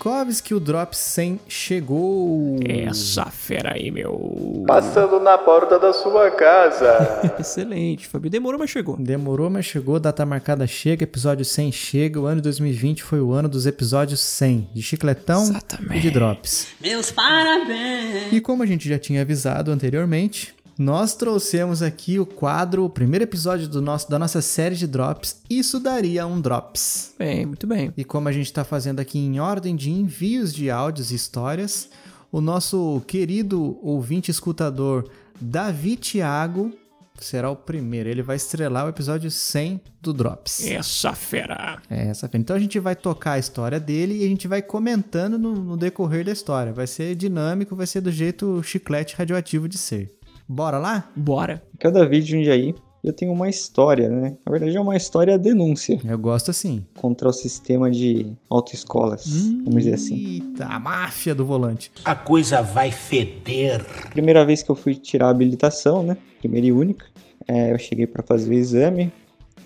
Tchaikovsky, 0.00 0.54
o 0.54 0.60
Drop 0.60 0.96
100 0.96 1.40
chegou. 1.46 2.58
Essa 2.66 3.26
fera 3.26 3.74
aí, 3.74 3.90
meu. 3.90 4.64
Passando 4.66 5.20
na 5.20 5.36
porta 5.36 5.78
da 5.78 5.92
sua 5.92 6.30
casa. 6.30 7.36
Excelente, 7.38 8.08
Fabio. 8.08 8.30
Demorou, 8.30 8.58
mas 8.58 8.70
chegou. 8.70 8.96
Demorou, 8.96 9.50
mas 9.50 9.66
chegou. 9.66 10.00
Data 10.00 10.24
marcada 10.24 10.66
chega, 10.66 11.04
episódio 11.04 11.44
100 11.44 11.72
chega. 11.72 12.18
O 12.18 12.24
ano 12.24 12.36
de 12.36 12.44
2020 12.44 13.02
foi 13.02 13.20
o 13.20 13.32
ano 13.32 13.48
dos 13.48 13.66
episódios 13.66 14.20
100 14.20 14.70
de 14.72 14.82
Chicletão 14.82 15.42
Exatamente. 15.42 15.98
e 15.98 16.00
de 16.00 16.10
Drops. 16.10 16.68
Meus 16.80 17.10
parabéns. 17.12 18.32
E 18.32 18.40
como 18.40 18.62
a 18.62 18.66
gente 18.66 18.88
já 18.88 18.98
tinha 18.98 19.20
avisado 19.20 19.70
anteriormente, 19.70 20.54
nós 20.80 21.14
trouxemos 21.14 21.82
aqui 21.82 22.18
o 22.18 22.24
quadro, 22.24 22.86
o 22.86 22.88
primeiro 22.88 23.22
episódio 23.22 23.68
do 23.68 23.82
nosso, 23.82 24.08
da 24.08 24.18
nossa 24.18 24.40
série 24.40 24.74
de 24.74 24.86
Drops. 24.86 25.42
Isso 25.50 25.78
daria 25.78 26.26
um 26.26 26.40
Drops. 26.40 27.14
Bem, 27.18 27.44
muito 27.44 27.66
bem. 27.66 27.92
E 27.98 28.02
como 28.02 28.30
a 28.30 28.32
gente 28.32 28.46
está 28.46 28.64
fazendo 28.64 28.98
aqui 28.98 29.18
em 29.18 29.38
ordem 29.38 29.76
de 29.76 29.90
envios 29.90 30.54
de 30.54 30.70
áudios 30.70 31.10
e 31.10 31.16
histórias, 31.16 31.90
o 32.32 32.40
nosso 32.40 33.02
querido 33.06 33.78
ouvinte 33.82 34.30
escutador 34.30 35.10
Davi 35.38 35.98
Thiago 35.98 36.72
será 37.20 37.50
o 37.50 37.56
primeiro. 37.56 38.08
Ele 38.08 38.22
vai 38.22 38.36
estrelar 38.36 38.86
o 38.86 38.88
episódio 38.88 39.30
100 39.30 39.82
do 40.00 40.14
Drops. 40.14 40.64
Essa 40.64 41.12
fera. 41.12 41.78
É, 41.90 42.08
essa 42.08 42.26
fera. 42.26 42.40
Então 42.40 42.56
a 42.56 42.58
gente 42.58 42.78
vai 42.78 42.96
tocar 42.96 43.32
a 43.32 43.38
história 43.38 43.78
dele 43.78 44.22
e 44.22 44.24
a 44.24 44.28
gente 44.28 44.48
vai 44.48 44.62
comentando 44.62 45.38
no, 45.38 45.54
no 45.54 45.76
decorrer 45.76 46.24
da 46.24 46.32
história. 46.32 46.72
Vai 46.72 46.86
ser 46.86 47.14
dinâmico, 47.14 47.76
vai 47.76 47.86
ser 47.86 48.00
do 48.00 48.10
jeito 48.10 48.62
chiclete 48.62 49.14
radioativo 49.14 49.68
de 49.68 49.76
ser. 49.76 50.18
Bora 50.52 50.78
lá? 50.78 51.08
Bora. 51.14 51.62
Cada 51.78 52.04
vídeo 52.04 52.42
de 52.42 52.50
aí 52.50 52.74
eu 53.04 53.12
tenho 53.12 53.30
uma 53.30 53.48
história, 53.48 54.08
né? 54.08 54.36
Na 54.44 54.50
verdade 54.50 54.76
é 54.76 54.80
uma 54.80 54.96
história 54.96 55.38
denúncia 55.38 56.00
Eu 56.04 56.18
gosto 56.18 56.50
assim. 56.50 56.84
contra 56.98 57.28
o 57.28 57.32
sistema 57.32 57.88
de 57.88 58.32
autoescolas, 58.50 59.26
vamos 59.64 59.84
dizer 59.84 59.94
assim. 59.94 60.16
Eita, 60.16 60.66
a 60.66 60.80
máfia 60.80 61.36
do 61.36 61.46
volante. 61.46 61.92
A 62.04 62.16
coisa 62.16 62.62
vai 62.62 62.90
feder. 62.90 63.86
Primeira 64.10 64.44
vez 64.44 64.60
que 64.60 64.70
eu 64.72 64.74
fui 64.74 64.96
tirar 64.96 65.28
a 65.28 65.30
habilitação, 65.30 66.02
né? 66.02 66.16
Primeira 66.40 66.66
e 66.66 66.72
única. 66.72 67.06
É, 67.46 67.72
eu 67.72 67.78
cheguei 67.78 68.08
para 68.08 68.24
fazer 68.24 68.50
o 68.50 68.52
exame 68.52 69.12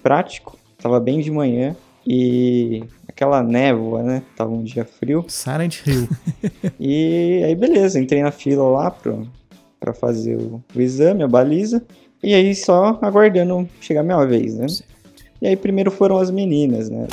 prático. 0.03 0.59
Tava 0.77 1.01
bem 1.01 1.19
de 1.23 1.31
manhã 1.31 1.75
e 2.07 2.85
aquela 3.09 3.43
névoa, 3.43 4.03
né? 4.03 4.23
Tava 4.37 4.51
um 4.51 4.63
dia 4.63 4.85
frio. 4.85 5.25
Silent 5.29 5.79
Hill. 5.87 6.09
E 6.79 7.43
aí, 7.43 7.55
beleza, 7.55 7.99
entrei 7.99 8.23
na 8.23 8.31
fila 8.31 8.65
lá 8.65 8.91
pro, 8.91 9.27
pra 9.85 9.93
fazer 9.93 10.37
o, 10.37 10.63
o 10.75 10.81
exame, 10.81 11.23
a 11.23 11.29
baliza. 11.29 11.85
E 12.23 12.33
aí, 12.33 12.55
só 12.55 12.99
aguardando 13.03 13.69
chegar 13.83 14.01
a 14.01 14.05
minha 14.05 14.25
vez, 14.25 14.55
né? 14.55 14.65
E 15.43 15.47
aí, 15.47 15.57
primeiro 15.57 15.91
foram 15.91 16.17
as 16.17 16.31
meninas, 16.31 16.89
né? 16.89 17.07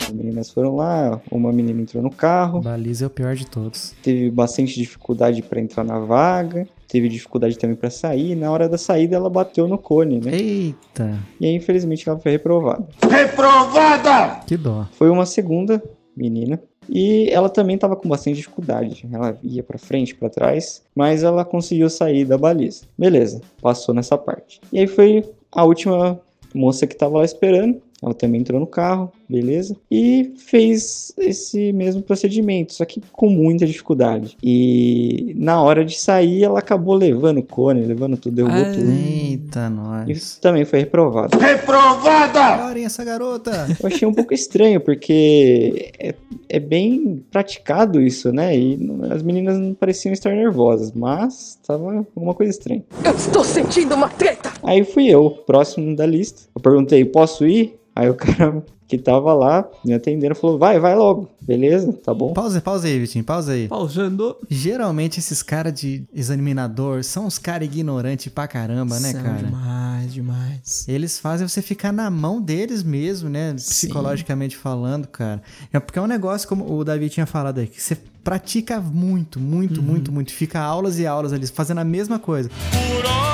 As 0.00 0.10
meninas 0.14 0.50
foram 0.50 0.76
lá, 0.76 1.20
uma 1.30 1.52
menina 1.52 1.82
entrou 1.82 2.02
no 2.02 2.10
carro, 2.10 2.62
Baliza 2.62 3.04
é 3.04 3.06
o 3.06 3.10
pior 3.10 3.34
de 3.34 3.46
todos. 3.46 3.94
teve 4.02 4.30
bastante 4.30 4.74
dificuldade 4.74 5.42
pra 5.42 5.60
entrar 5.60 5.84
na 5.84 5.98
vaga, 5.98 6.66
teve 6.88 7.08
dificuldade 7.08 7.58
também 7.58 7.76
pra 7.76 7.90
sair. 7.90 8.34
Na 8.34 8.50
hora 8.50 8.66
da 8.68 8.78
saída, 8.78 9.16
ela 9.16 9.28
bateu 9.28 9.68
no 9.68 9.76
cone, 9.76 10.20
né? 10.20 10.30
Eita, 10.34 11.18
E 11.38 11.46
aí, 11.46 11.54
infelizmente, 11.54 12.08
ela 12.08 12.18
foi 12.18 12.32
reprovada. 12.32 12.86
Reprovada! 13.10 14.40
que 14.46 14.56
dó. 14.56 14.86
Foi 14.92 15.10
uma 15.10 15.26
segunda 15.26 15.82
menina 16.16 16.58
e 16.88 17.28
ela 17.30 17.48
também 17.48 17.76
estava 17.76 17.96
com 17.96 18.08
bastante 18.08 18.36
dificuldade. 18.36 19.06
Ela 19.12 19.38
ia 19.42 19.62
para 19.62 19.78
frente, 19.78 20.14
para 20.14 20.28
trás, 20.28 20.82
mas 20.94 21.22
ela 21.22 21.44
conseguiu 21.44 21.88
sair 21.88 22.24
da 22.24 22.36
baliza. 22.36 22.84
Beleza, 22.96 23.40
passou 23.60 23.94
nessa 23.94 24.18
parte. 24.18 24.60
E 24.72 24.78
aí 24.78 24.86
foi 24.86 25.24
a 25.50 25.64
última 25.64 26.20
moça 26.54 26.86
que 26.86 26.94
estava 26.94 27.18
lá 27.18 27.24
esperando. 27.24 27.80
Ela 28.02 28.14
também 28.14 28.40
entrou 28.40 28.58
no 28.58 28.66
carro, 28.66 29.12
beleza? 29.28 29.76
E 29.90 30.32
fez 30.36 31.12
esse 31.18 31.72
mesmo 31.72 32.02
procedimento, 32.02 32.74
só 32.74 32.84
que 32.84 33.00
com 33.12 33.28
muita 33.30 33.64
dificuldade. 33.64 34.36
E 34.42 35.32
na 35.38 35.62
hora 35.62 35.84
de 35.84 35.96
sair, 35.96 36.42
ela 36.42 36.58
acabou 36.58 36.94
levando 36.94 37.38
o 37.38 37.42
cone, 37.44 37.82
levando 37.84 38.16
tudo, 38.16 38.34
derrubou 38.34 38.60
Ah. 38.60 38.72
tudo. 38.72 38.90
Eita, 38.90 39.70
nós. 39.70 40.38
também 40.40 40.64
foi 40.64 40.80
reprovada. 40.80 41.36
Reprovada! 41.38 42.58
Parem 42.58 42.84
essa 42.84 43.04
garota. 43.04 43.52
Eu 43.80 43.86
achei 43.86 44.06
um 44.08 44.12
pouco 44.14 44.34
estranho, 44.34 44.80
porque 44.80 45.92
é, 45.98 46.14
é 46.48 46.58
bem 46.60 47.24
praticado 47.30 48.00
isso, 48.02 48.32
né? 48.32 48.56
E 48.56 48.78
as 49.10 49.22
meninas 49.22 49.58
não 49.58 49.74
pareciam 49.74 50.12
estar 50.12 50.30
nervosas, 50.34 50.92
mas 50.92 51.58
tava 51.66 52.04
alguma 52.16 52.34
coisa 52.34 52.50
estranha. 52.50 52.82
Eu 53.04 53.14
estou 53.14 53.44
sentindo 53.44 53.94
uma 53.94 54.08
treta. 54.08 54.52
Aí 54.62 54.84
fui 54.84 55.06
eu, 55.08 55.30
próximo 55.30 55.94
da 55.94 56.04
lista. 56.06 56.42
Eu 56.54 56.60
perguntei, 56.60 57.04
posso 57.04 57.46
ir? 57.46 57.78
Aí 57.94 58.08
o 58.08 58.14
cara 58.16 58.62
que 58.88 58.98
tava 58.98 59.32
lá 59.32 59.66
me 59.84 59.94
atendendo 59.94 60.34
falou, 60.34 60.58
vai, 60.58 60.78
vai 60.78 60.94
logo. 60.94 61.30
Beleza, 61.40 61.92
tá 62.04 62.12
bom. 62.12 62.32
Pausa, 62.34 62.60
pausa 62.60 62.86
aí, 62.86 62.98
Vitinho, 62.98 63.24
pausa 63.24 63.52
aí. 63.52 63.66
Pausando. 63.66 64.36
Geralmente 64.50 65.18
esses 65.18 65.42
caras 65.42 65.72
de 65.72 66.04
examinador 66.14 67.02
são 67.02 67.26
os 67.26 67.38
caras 67.38 67.66
ignorantes 67.66 68.28
pra 68.32 68.46
caramba, 68.46 69.00
né, 69.00 69.12
São 69.12 69.22
cara? 69.22 69.42
Demais, 69.44 70.12
demais. 70.12 70.84
Eles 70.86 71.18
fazem 71.18 71.48
você 71.48 71.62
ficar 71.62 71.90
na 71.92 72.10
mão 72.10 72.40
deles 72.40 72.82
mesmo, 72.82 73.28
né? 73.30 73.54
Psicologicamente 73.54 74.56
falando, 74.56 75.06
cara. 75.08 75.42
É 75.72 75.80
porque 75.80 75.98
é 75.98 76.02
um 76.02 76.06
negócio, 76.06 76.46
como 76.48 76.70
o 76.70 76.84
Davi 76.84 77.08
tinha 77.08 77.26
falado 77.26 77.58
aí, 77.60 77.66
que 77.66 77.80
você 77.82 77.96
pratica 78.22 78.78
muito, 78.80 79.40
muito, 79.40 79.80
Uhum. 79.80 79.86
muito, 79.86 80.12
muito. 80.12 80.32
Fica 80.32 80.60
aulas 80.60 80.98
e 80.98 81.06
aulas 81.06 81.32
ali, 81.32 81.46
fazendo 81.46 81.78
a 81.78 81.84
mesma 81.84 82.18
coisa. 82.18 82.48
Por 82.48 83.31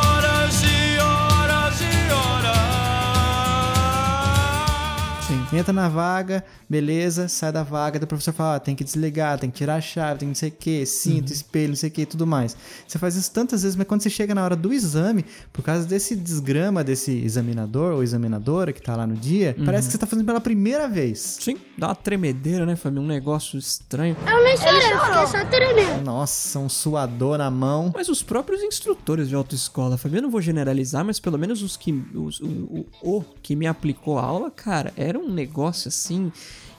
Entra 5.50 5.72
na 5.72 5.88
vaga, 5.88 6.44
beleza, 6.68 7.26
sai 7.26 7.50
da 7.50 7.62
vaga, 7.62 7.98
o 8.04 8.06
professor 8.06 8.34
fala, 8.34 8.56
ah, 8.56 8.60
tem 8.60 8.76
que 8.76 8.84
desligar, 8.84 9.38
tem 9.38 9.50
que 9.50 9.56
tirar 9.56 9.76
a 9.76 9.80
chave, 9.80 10.20
tem 10.20 10.28
não 10.28 10.34
sei 10.34 10.50
o 10.50 10.52
que, 10.52 10.84
cinto, 10.84 11.32
espelho, 11.32 11.68
não 11.68 11.76
sei 11.76 11.88
o 11.88 11.92
que 11.92 12.02
e 12.02 12.06
tudo 12.06 12.26
mais. 12.26 12.54
Você 12.86 12.98
faz 12.98 13.16
isso 13.16 13.32
tantas 13.32 13.62
vezes, 13.62 13.74
mas 13.74 13.86
quando 13.86 14.02
você 14.02 14.10
chega 14.10 14.34
na 14.34 14.44
hora 14.44 14.54
do 14.54 14.74
exame, 14.74 15.24
por 15.50 15.62
causa 15.62 15.86
desse 15.86 16.14
desgrama 16.14 16.84
desse 16.84 17.12
examinador 17.24 17.94
ou 17.94 18.02
examinadora 18.02 18.74
que 18.74 18.82
tá 18.82 18.94
lá 18.94 19.06
no 19.06 19.16
dia, 19.16 19.56
parece 19.64 19.88
que 19.88 19.92
você 19.92 19.98
tá 19.98 20.06
fazendo 20.06 20.26
pela 20.26 20.40
primeira 20.40 20.86
vez. 20.86 21.38
Sim, 21.40 21.56
dá 21.78 21.88
uma 21.88 21.94
tremedeira, 21.94 22.66
né, 22.66 22.76
Fabio? 22.76 23.00
Um 23.00 23.06
negócio 23.06 23.58
estranho. 23.58 24.14
Eu 24.30 24.44
nem 24.44 24.56
chorei, 24.56 24.92
eu 24.92 25.00
fiquei 25.00 25.26
só 25.26 25.44
tremendo. 25.46 26.04
Nossa, 26.04 26.58
um 26.58 26.68
suador 26.68 27.38
na 27.38 27.50
mão. 27.50 27.90
Mas 27.94 28.10
os 28.10 28.22
próprios 28.22 28.62
instrutores 28.62 29.30
de 29.30 29.34
autoescola, 29.34 29.96
Fabio, 29.96 30.18
eu 30.18 30.22
não 30.22 30.30
vou 30.30 30.42
generalizar, 30.42 31.02
mas 31.04 31.18
pelo 31.18 31.38
menos 31.38 31.62
os 31.62 31.74
que. 31.74 31.92
Os, 32.14 32.38
o, 32.40 32.46
o, 32.46 32.86
o 33.18 33.24
que 33.42 33.56
me 33.56 33.66
aplicou 33.66 34.18
a 34.18 34.22
aula, 34.22 34.50
cara, 34.50 34.92
era 34.94 35.18
um 35.18 35.37
negócio 35.38 35.88
assim. 35.88 36.30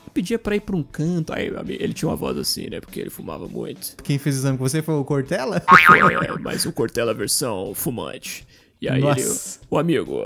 Eu 0.06 0.12
pedia 0.14 0.40
pra 0.40 0.56
ir 0.56 0.62
pra 0.62 0.76
um 0.76 0.84
canto. 0.84 1.32
Aí 1.34 1.48
ele 1.80 1.94
tinha 1.94 2.10
uma 2.10 2.16
voz 2.16 2.38
assim, 2.38 2.70
né? 2.70 2.80
Porque 2.82 3.00
ele 3.00 3.10
fumava 3.10 3.48
muito. 3.48 3.96
Quem 4.04 4.18
fez 4.18 4.36
o 4.36 4.40
exame 4.40 4.58
com 4.58 4.68
você 4.68 4.82
foi 4.82 4.96
o 4.96 5.04
Cortella? 5.06 5.62
É, 6.28 6.38
mas 6.40 6.66
o 6.66 6.72
Cortella 6.72 7.14
versão 7.14 7.74
fumante. 7.76 8.46
E 8.82 8.88
aí 8.90 8.98
ele. 9.02 9.08
Nossa. 9.24 9.60
Ô 9.70 9.78
amigo, 9.78 10.22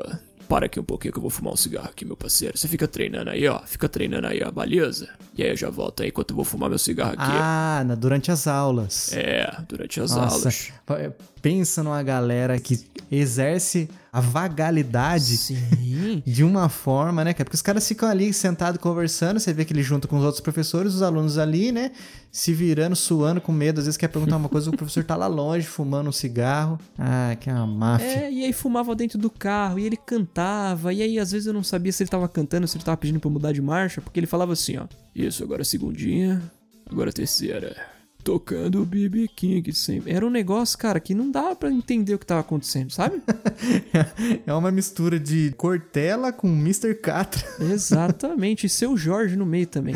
para 0.48 0.68
aqui 0.68 0.80
um 0.80 0.84
pouquinho 0.84 1.12
que 1.12 1.18
eu 1.18 1.22
vou 1.22 1.30
fumar 1.32 1.54
um 1.54 1.58
cigarro 1.58 1.90
aqui, 1.90 2.06
meu 2.06 2.16
parceiro. 2.16 2.58
Você 2.58 2.68
fica 2.68 2.88
treinando 2.88 3.30
aí, 3.32 3.48
ó. 3.48 3.60
Fica 3.66 3.90
treinando 3.90 4.28
aí, 4.28 4.42
ó, 4.46 4.52
beleza? 4.52 5.10
E 5.36 5.42
aí 5.44 5.50
eu 5.50 5.58
já 5.58 5.70
volto 5.70 6.04
aí 6.04 6.10
enquanto 6.10 6.30
eu 6.32 6.36
vou 6.36 6.46
fumar 6.46 6.70
meu 6.70 6.78
cigarro 6.80 7.14
aqui. 7.14 7.22
ah, 7.26 7.84
na- 7.86 7.96
durante 7.96 8.32
as 8.32 8.46
aulas. 8.48 9.12
É, 9.14 9.52
durante 9.68 10.00
as 10.00 10.12
Nossa, 10.16 10.36
aulas. 10.36 10.72
Pensa 11.44 11.84
numa 11.84 12.02
galera 12.02 12.58
que 12.58 12.80
exerce 13.12 13.90
a 14.14 14.22
vagalidade 14.22 15.36
Sim. 15.36 16.24
de 16.26 16.42
uma 16.42 16.70
forma, 16.70 17.22
né, 17.22 17.34
cara? 17.34 17.44
Porque 17.44 17.56
os 17.56 17.62
caras 17.62 17.86
ficam 17.86 18.08
ali 18.08 18.32
sentados 18.32 18.80
conversando, 18.80 19.42
você 19.42 19.52
vê 19.52 19.66
que 19.66 19.74
ele 19.74 19.84
junto 19.84 20.08
com 20.08 20.18
os 20.18 20.24
outros 20.24 20.40
professores, 20.40 20.94
os 20.94 21.02
alunos 21.02 21.38
ali, 21.38 21.74
né, 21.74 21.92
se 22.32 22.54
virando, 22.54 22.96
suando 22.96 23.42
com 23.42 23.52
medo, 23.52 23.80
às 23.80 23.86
vezes 23.86 23.98
quer 23.98 24.08
perguntar 24.08 24.38
uma 24.38 24.48
coisa, 24.48 24.70
o 24.70 24.78
professor 24.78 25.04
tá 25.04 25.18
lá 25.18 25.28
longe 25.28 25.68
fumando 25.68 26.08
um 26.08 26.14
cigarro. 26.14 26.80
Ah, 26.98 27.36
que 27.38 27.50
é 27.50 27.54
uma 27.54 27.68
máfia. 27.68 28.06
É, 28.08 28.32
e 28.32 28.46
aí 28.46 28.54
fumava 28.54 28.96
dentro 28.96 29.20
do 29.20 29.30
carro, 29.30 29.78
e 29.78 29.86
ele 29.86 29.98
cantava, 29.98 30.94
e 30.94 31.02
aí 31.02 31.20
às 31.20 31.34
vezes 31.34 31.46
eu 31.46 31.54
não 31.54 31.64
sabia 31.64 31.92
se 31.92 32.04
ele 32.04 32.10
tava 32.10 32.30
cantando, 32.30 32.66
se 32.70 32.78
ele 32.78 32.86
tava 32.86 32.96
pedindo 32.96 33.20
pra 33.20 33.30
mudar 33.30 33.52
de 33.52 33.62
marcha, 33.62 34.00
porque 34.00 34.18
ele 34.18 34.28
falava 34.28 34.54
assim, 34.54 34.78
ó. 34.78 34.86
Isso, 35.14 35.44
agora 35.44 35.64
a 35.64 35.66
segundinha, 35.66 36.42
agora 36.90 37.10
a 37.10 37.14
terceira. 37.14 37.93
Tocando 38.24 38.82
o 38.82 38.86
BB 38.86 39.28
King 39.36 39.74
sempre. 39.74 40.12
Era 40.12 40.26
um 40.26 40.30
negócio, 40.30 40.78
cara, 40.78 41.00
que 41.00 41.14
não 41.14 41.30
dava 41.30 41.56
pra 41.56 41.70
entender 41.70 42.14
o 42.14 42.20
que 42.20 42.26
tava 42.26 42.42
acontecendo, 42.42 42.92
sabe? 42.92 43.22
É 44.46 44.54
uma 44.54 44.72
mistura 44.72 45.20
de 45.20 45.54
Cortella 45.58 46.32
com 46.32 46.48
Mr. 46.48 46.96
Catra. 46.96 47.44
Exatamente, 47.72 48.66
e 48.66 48.70
seu 48.70 48.96
Jorge 48.96 49.36
no 49.36 49.46
meio 49.46 49.68
também. 49.68 49.96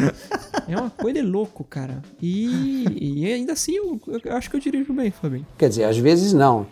É 0.68 0.76
uma 0.76 0.90
coisa 0.90 1.22
de 1.22 1.26
louco, 1.26 1.64
cara. 1.64 2.02
E, 2.22 2.86
e 3.00 3.32
ainda 3.32 3.54
assim 3.54 3.76
eu, 3.76 4.00
eu 4.24 4.36
acho 4.36 4.50
que 4.50 4.56
eu 4.56 4.60
dirijo 4.60 4.94
bem, 4.94 5.12
Fabinho. 5.12 5.46
Quer 5.58 5.70
dizer, 5.70 5.86
às 5.86 5.98
vezes 5.98 6.34
não. 6.34 6.68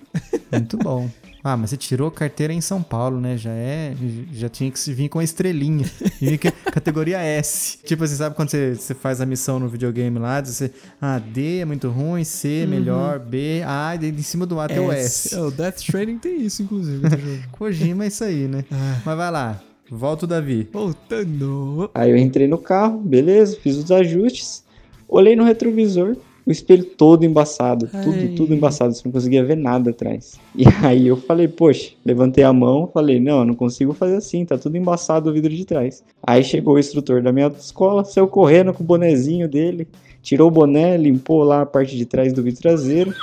Muito 0.52 0.78
bom. 0.78 1.10
Ah, 1.48 1.56
mas 1.56 1.70
você 1.70 1.78
tirou 1.78 2.10
carteira 2.10 2.52
em 2.52 2.60
São 2.60 2.82
Paulo, 2.82 3.22
né? 3.22 3.38
Já 3.38 3.52
é. 3.52 3.94
Já 4.34 4.50
tinha 4.50 4.72
que 4.72 4.80
se 4.80 4.92
vir 4.92 5.10
com 5.10 5.20
a 5.20 5.24
estrelinha. 5.24 5.86
Categoria 6.74 7.20
S. 7.20 7.78
Tipo 7.86 8.04
assim, 8.04 8.16
sabe 8.16 8.36
quando 8.36 8.50
você, 8.50 8.74
você 8.74 8.96
faz 8.96 9.22
a 9.22 9.28
missão 9.28 9.60
no 9.60 9.70
videogame 9.70 10.18
lá? 10.18 10.44
Você, 10.44 10.72
ah, 11.00 11.20
D 11.20 11.60
é 11.60 11.66
muito 11.66 11.88
ruim, 11.88 12.24
C 12.24 12.66
melhor, 12.68 13.20
B, 13.20 13.62
A, 13.64 13.96
e 13.96 14.10
em 14.10 14.24
cima 14.24 14.48
do 14.48 14.60
A 14.60 14.68
tem 14.68 14.80
o 14.80 14.92
S. 14.92 15.36
É, 15.36 15.40
o 15.40 15.52
Death 15.52 15.78
Stranding 15.82 16.18
tem 16.18 16.42
isso, 16.42 16.64
inclusive. 16.64 17.04
Kojima 17.54 18.06
é 18.06 18.08
isso 18.08 18.24
aí, 18.24 18.48
né? 18.48 18.66
Mas 19.06 19.16
vai 19.16 19.30
lá. 19.30 19.62
Volta 19.88 20.26
o 20.26 20.28
Davi. 20.28 20.68
Voltando. 20.74 21.92
Aí 21.94 22.10
eu 22.10 22.18
entrei 22.18 22.48
no 22.48 22.58
carro, 22.58 22.98
beleza, 22.98 23.56
fiz 23.62 23.78
os 23.78 23.92
ajustes, 23.92 24.64
olhei 25.08 25.36
no 25.36 25.44
retrovisor, 25.44 26.18
o 26.46 26.52
espelho 26.52 26.86
todo 26.86 27.26
embaçado, 27.26 27.90
Ai. 27.92 28.04
tudo, 28.04 28.36
tudo 28.36 28.54
embaçado, 28.54 28.94
você 28.94 29.02
não 29.04 29.12
conseguia 29.12 29.44
ver 29.44 29.58
nada 29.58 29.90
atrás. 29.90 30.40
E 30.56 30.64
aí 30.86 31.08
eu 31.08 31.18
falei, 31.18 31.48
poxa, 31.48 31.92
levantei 32.06 32.44
a 32.44 32.54
mão, 32.54 32.90
falei, 32.94 33.20
não, 33.20 33.40
eu 33.40 33.46
não 33.46 33.56
consigo 33.56 33.94
fazer 33.94 34.18
assim, 34.18 34.46
tá 34.46 34.58
tudo 34.58 34.78
embaçado 34.78 35.30
o 35.30 35.34
vidro 35.34 35.54
de 35.54 35.66
trás. 35.66 36.04
Aí 36.22 36.44
chegou 36.44 36.76
o 36.76 36.80
instrutor 36.80 37.22
da 37.22 37.32
minha 37.32 37.46
autoescola, 37.46 38.04
saiu 38.04 38.28
correndo 38.28 38.74
com 38.74 38.84
o 38.84 38.86
bonezinho 38.86 39.50
dele, 39.50 39.88
tirou 40.22 40.48
o 40.48 40.52
boné, 40.52 40.98
limpou 40.98 41.44
lá 41.44 41.62
a 41.62 41.66
parte 41.66 41.98
de 41.98 42.06
trás 42.06 42.32
do 42.32 42.44
vidro 42.44 42.62
traseiro, 42.62 43.14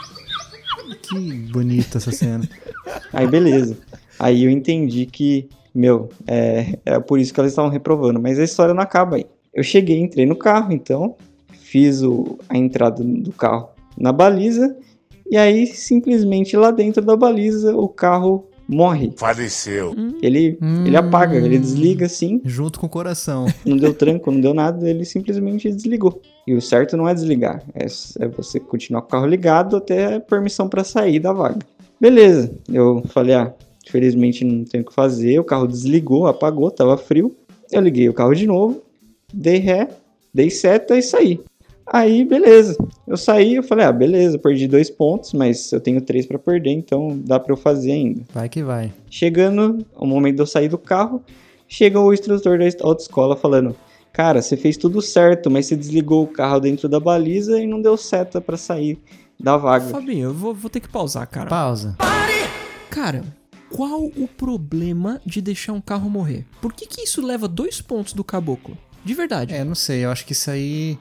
Que 1.02 1.32
bonita 1.52 1.98
essa 1.98 2.10
cena. 2.10 2.48
Aí 3.12 3.26
beleza. 3.26 3.76
Aí 4.18 4.44
eu 4.44 4.50
entendi 4.50 5.06
que, 5.06 5.48
meu, 5.74 6.08
é, 6.26 6.78
era 6.84 7.00
por 7.00 7.18
isso 7.18 7.32
que 7.32 7.40
elas 7.40 7.52
estavam 7.52 7.70
reprovando. 7.70 8.20
Mas 8.20 8.38
a 8.38 8.44
história 8.44 8.74
não 8.74 8.82
acaba 8.82 9.16
aí. 9.16 9.26
Eu 9.54 9.62
cheguei, 9.62 9.98
entrei 9.98 10.24
no 10.24 10.36
carro, 10.36 10.72
então, 10.72 11.14
fiz 11.72 12.02
o, 12.02 12.38
a 12.50 12.58
entrada 12.58 13.02
do 13.02 13.32
carro 13.32 13.70
na 13.96 14.12
baliza, 14.12 14.76
e 15.30 15.38
aí 15.38 15.66
simplesmente 15.66 16.54
lá 16.54 16.70
dentro 16.70 17.02
da 17.02 17.16
baliza 17.16 17.74
o 17.74 17.88
carro 17.88 18.46
morre. 18.68 19.12
Faleceu. 19.16 19.94
Ele, 20.22 20.58
ele 20.86 20.96
apaga, 20.96 21.36
ele 21.36 21.58
desliga 21.58 22.04
assim, 22.06 22.42
Junto 22.44 22.78
com 22.78 22.86
o 22.86 22.90
coração. 22.90 23.46
não 23.64 23.78
deu 23.78 23.94
tranco, 23.94 24.30
não 24.30 24.40
deu 24.40 24.52
nada, 24.52 24.88
ele 24.88 25.06
simplesmente 25.06 25.72
desligou. 25.72 26.20
E 26.46 26.54
o 26.54 26.60
certo 26.60 26.94
não 26.94 27.08
é 27.08 27.14
desligar, 27.14 27.62
é, 27.74 27.86
é 28.20 28.28
você 28.28 28.60
continuar 28.60 29.00
com 29.00 29.08
o 29.08 29.10
carro 29.10 29.26
ligado 29.26 29.76
até 29.76 30.20
permissão 30.20 30.68
para 30.68 30.84
sair 30.84 31.20
da 31.20 31.32
vaga. 31.32 31.58
Beleza, 31.98 32.52
eu 32.70 33.02
falei, 33.08 33.34
ah, 33.34 33.54
infelizmente 33.86 34.44
não 34.44 34.64
tenho 34.64 34.82
o 34.82 34.86
que 34.86 34.94
fazer, 34.94 35.38
o 35.38 35.44
carro 35.44 35.66
desligou, 35.66 36.26
apagou, 36.26 36.70
tava 36.70 36.98
frio. 36.98 37.34
Eu 37.70 37.80
liguei 37.80 38.08
o 38.10 38.14
carro 38.14 38.34
de 38.34 38.46
novo, 38.46 38.82
dei 39.32 39.56
ré, 39.56 39.88
dei 40.34 40.50
seta 40.50 40.96
e 40.96 41.02
saí. 41.02 41.40
Aí, 41.92 42.24
beleza. 42.24 42.74
Eu 43.06 43.18
saí, 43.18 43.56
eu 43.56 43.62
falei, 43.62 43.84
ah, 43.84 43.92
beleza, 43.92 44.38
perdi 44.38 44.66
dois 44.66 44.88
pontos, 44.88 45.34
mas 45.34 45.70
eu 45.70 45.78
tenho 45.78 46.00
três 46.00 46.24
para 46.24 46.38
perder, 46.38 46.70
então 46.70 47.20
dá 47.22 47.38
para 47.38 47.52
eu 47.52 47.56
fazer 47.56 47.92
ainda. 47.92 48.22
Vai 48.32 48.48
que 48.48 48.62
vai. 48.62 48.90
Chegando 49.10 49.84
o 49.94 50.06
momento 50.06 50.36
de 50.36 50.42
eu 50.42 50.46
sair 50.46 50.68
do 50.68 50.78
carro, 50.78 51.22
chega 51.68 52.00
o 52.00 52.10
instrutor 52.10 52.58
da 52.58 52.64
autoescola 52.80 53.36
falando: 53.36 53.76
Cara, 54.10 54.40
você 54.40 54.56
fez 54.56 54.78
tudo 54.78 55.02
certo, 55.02 55.50
mas 55.50 55.66
você 55.66 55.76
desligou 55.76 56.24
o 56.24 56.26
carro 56.26 56.60
dentro 56.60 56.88
da 56.88 56.98
baliza 56.98 57.60
e 57.60 57.66
não 57.66 57.82
deu 57.82 57.98
seta 57.98 58.40
pra 58.40 58.56
sair 58.56 58.98
da 59.38 59.58
vaga. 59.58 59.86
Fabinho, 59.86 60.28
eu 60.28 60.34
vou, 60.34 60.54
vou 60.54 60.70
ter 60.70 60.80
que 60.80 60.88
pausar, 60.88 61.26
cara. 61.26 61.50
Pausa. 61.50 61.96
Cara, 62.88 63.22
qual 63.70 64.04
o 64.04 64.28
problema 64.28 65.20
de 65.26 65.40
deixar 65.40 65.72
um 65.72 65.80
carro 65.80 66.08
morrer? 66.08 66.46
Por 66.60 66.72
que, 66.72 66.86
que 66.86 67.02
isso 67.02 67.24
leva 67.24 67.48
dois 67.48 67.80
pontos 67.80 68.12
do 68.12 68.22
caboclo? 68.22 68.76
De 69.04 69.14
verdade. 69.14 69.54
É, 69.54 69.64
não 69.64 69.74
sei, 69.74 70.04
eu 70.04 70.10
acho 70.10 70.24
que 70.24 70.32
isso 70.32 70.50
aí. 70.50 70.98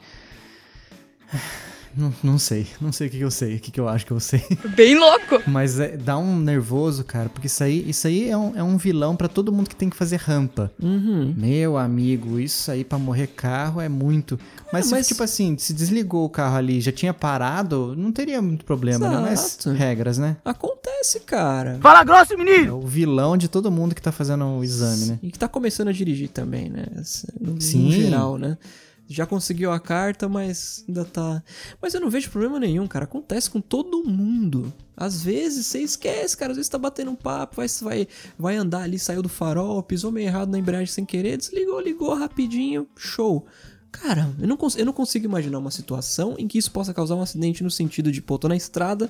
Não, 1.94 2.14
não 2.24 2.40
sei, 2.40 2.68
não 2.80 2.90
sei 2.94 3.08
o 3.08 3.10
que, 3.10 3.18
que 3.18 3.24
eu 3.26 3.30
sei, 3.30 3.56
o 3.58 3.60
que, 3.60 3.70
que 3.70 3.78
eu 3.78 3.90
acho 3.90 4.06
que 4.06 4.12
eu 4.14 4.20
sei. 4.22 4.42
Bem 4.78 4.98
louco. 4.98 5.42
Mas 5.46 5.78
é- 5.78 5.98
dá 5.98 6.18
um 6.18 6.40
nervoso, 6.40 7.04
cara, 7.04 7.28
porque 7.28 7.48
isso 7.48 7.62
aí, 7.62 7.90
isso 7.90 8.08
aí 8.08 8.30
é, 8.30 8.38
um, 8.38 8.56
é 8.56 8.64
um 8.64 8.78
vilão 8.78 9.14
pra 9.14 9.28
todo 9.28 9.52
mundo 9.52 9.68
que 9.68 9.76
tem 9.76 9.90
que 9.90 9.96
fazer 9.98 10.16
rampa. 10.16 10.72
Uhum. 10.82 11.34
Meu 11.36 11.78
amigo, 11.78 12.40
isso 12.40 12.72
aí 12.72 12.86
pra 12.86 12.98
morrer 12.98 13.28
carro 13.28 13.82
é 13.82 13.90
muito. 13.90 14.40
Mas, 14.72 14.86
se, 14.86 14.92
mas- 14.92 15.06
tipo 15.06 15.22
assim, 15.22 15.58
se 15.58 15.74
desligou 15.74 16.24
o 16.24 16.30
carro 16.30 16.56
ali 16.56 16.80
já 16.80 16.94
tinha 16.94 17.14
parado, 17.14 17.94
não 17.98 18.10
teria 18.14 18.42
muito 18.42 18.64
problema, 18.64 19.10
né? 19.10 19.18
Mas 19.20 19.58
Exato. 19.60 19.72
regras, 19.78 20.18
né? 20.18 20.38
Acontece, 20.46 21.20
cara. 21.20 21.78
Fala 21.82 22.06
grosso, 22.06 22.38
menino! 22.38 22.68
É 22.70 22.72
o 22.72 22.88
vilão 22.88 23.36
de 23.36 23.50
todo 23.50 23.70
mundo 23.70 23.94
que 23.94 24.02
tá 24.02 24.14
fazendo 24.14 24.46
o 24.46 24.64
exame, 24.64 25.08
né? 25.08 25.20
E 25.22 25.30
que 25.30 25.38
tá 25.38 25.50
começando 25.50 25.90
a 25.90 25.92
dirigir 25.92 26.30
também, 26.30 26.70
né? 26.70 26.86
No, 27.38 27.56
no 27.56 27.62
Sim. 27.62 27.92
geral, 27.92 28.38
né? 28.38 28.58
Já 29.12 29.26
conseguiu 29.26 29.72
a 29.72 29.80
carta, 29.80 30.30
mas 30.30 30.86
ainda 30.88 31.04
tá. 31.04 31.44
Mas 31.82 31.94
eu 31.94 32.00
não 32.00 32.10
vejo 32.10 32.30
problema 32.30 32.60
nenhum, 32.60 32.88
cara. 32.88 33.06
Acontece 33.06 33.50
com 33.50 33.60
todo 33.60 34.04
mundo. 34.04 34.74
Às 34.96 35.22
vezes 35.22 35.66
você 35.66 35.80
esquece, 35.80 36.38
cara. 36.38 36.52
Às 36.52 36.58
vezes 36.58 36.70
tá 36.70 36.78
batendo 36.78 37.12
um 37.12 37.16
papo, 37.16 37.58
vai, 37.58 37.68
vai, 37.82 38.08
vai 38.38 38.56
andar 38.56 38.84
ali, 38.84 38.98
saiu 38.98 39.22
do 39.22 39.30
farol, 39.30 39.84
pisou 39.84 40.12
meio 40.12 40.28
errado 40.28 40.50
na 40.50 40.60
embreagem 40.60 40.88
sem 40.88 41.06
querer, 41.06 41.38
desligou, 41.38 41.80
ligou 41.82 42.14
rapidinho, 42.14 42.88
show. 42.96 43.46
Cara, 43.92 44.34
eu 44.40 44.48
não, 44.48 44.58
eu 44.78 44.86
não 44.86 44.94
consigo 44.94 45.26
imaginar 45.26 45.60
uma 45.60 45.70
situação 45.70 46.36
em 46.38 46.48
que 46.48 46.58
isso 46.58 46.72
possa 46.72 46.94
causar 46.94 47.16
um 47.16 47.22
acidente 47.22 47.62
no 47.62 47.70
sentido 47.70 48.12
de, 48.12 48.22
pô, 48.22 48.40
tô 48.40 48.48
na 48.48 48.56
estrada, 48.56 49.10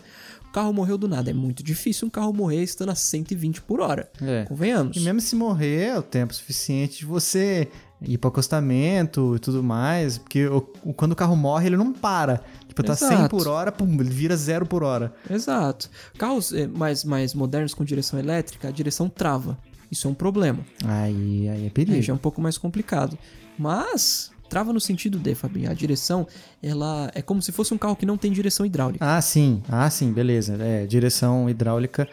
o 0.50 0.52
carro 0.52 0.74
morreu 0.74 0.98
do 0.98 1.08
nada. 1.08 1.30
É 1.30 1.34
muito 1.34 1.62
difícil 1.62 2.08
um 2.08 2.10
carro 2.10 2.34
morrer 2.34 2.64
estando 2.64 2.90
a 2.90 2.96
120 2.96 3.62
por 3.62 3.80
hora. 3.80 4.10
É. 4.20 4.44
Convenhamos. 4.46 4.98
E 4.98 5.02
mesmo 5.02 5.22
se 5.22 5.36
morrer, 5.36 5.90
é 5.90 6.00
o 6.00 6.02
tempo 6.02 6.34
suficiente 6.34 7.00
de 7.00 7.06
você 7.06 7.70
ir 8.02 8.18
pro 8.18 8.30
acostamento 8.30 9.36
e 9.36 9.40
tudo 9.40 9.62
mais. 9.64 10.18
Porque 10.18 10.48
o- 10.48 10.62
quando 10.96 11.12
o 11.12 11.16
carro 11.16 11.36
morre, 11.36 11.68
ele 11.68 11.78
não 11.78 11.94
para. 11.94 12.42
Tipo, 12.68 12.84
tá 12.84 12.96
100 12.96 13.08
Exato. 13.10 13.30
por 13.38 13.48
hora, 13.48 13.72
pum, 13.72 13.86
ele 14.00 14.10
vira 14.10 14.36
zero 14.36 14.66
por 14.66 14.82
hora. 14.84 15.14
Exato. 15.30 15.90
Carros 16.18 16.54
eh, 16.54 16.68
mais, 16.68 17.04
mais 17.04 17.34
modernos 17.34 17.74
com 17.74 17.84
direção 17.84 18.18
elétrica, 18.20 18.68
a 18.70 18.72
direção 18.72 19.10
trava. 19.10 19.58
Isso 19.92 20.08
é 20.08 20.12
um 20.12 20.14
problema. 20.14 20.60
Aí, 20.86 21.50
aí 21.50 21.62
é 21.62 21.64
Aí 21.66 21.70
perigo. 21.70 22.02
já 22.02 22.14
é 22.14 22.16
um 22.16 22.20
pouco 22.20 22.42
mais 22.42 22.58
complicado. 22.58 23.18
Mas 23.60 24.31
trava 24.52 24.74
no 24.74 24.82
sentido 24.82 25.18
de, 25.18 25.34
Fabinho, 25.34 25.72
a 25.72 25.74
direção, 25.74 26.28
ela 26.62 27.10
é 27.16 27.22
como 27.22 27.42
se 27.42 27.54
fosse 27.54 27.74
um 27.74 27.78
carro 27.78 27.96
que 27.96 28.06
não 28.06 28.18
tem 28.18 28.30
direção 28.30 28.66
hidráulica. 28.66 29.04
Ah, 29.04 29.22
sim. 29.22 29.64
Ah, 29.70 29.90
sim, 29.90 30.12
beleza. 30.12 30.58
É, 30.60 30.86
direção 30.86 31.50
hidráulica, 31.50 32.06